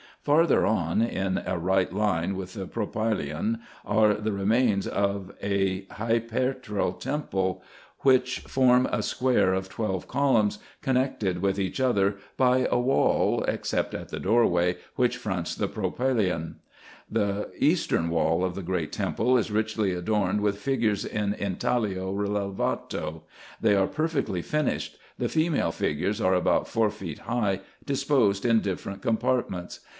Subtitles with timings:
[0.23, 6.99] Farther on, in a right line with the propyleeon, are the remains of an hypaethral
[6.99, 7.63] temple,
[8.01, 9.03] which f 2 36 RESEARCHES AND OPERATIONS form a
[9.47, 14.45] square of twelve columns, connected with each other by a wall, except at the door
[14.45, 16.55] way, which fronts the propylaeon.
[17.09, 23.21] The eastern wall of the great temple is richly adorned with figures in intaglio relevato:
[23.59, 29.01] they are perfectly finished: the female figures are about four feet high, disposed in different
[29.01, 29.79] compart ments.